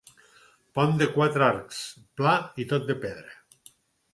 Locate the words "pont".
0.77-0.95